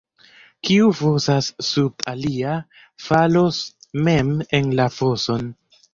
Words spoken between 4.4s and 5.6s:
en la foson.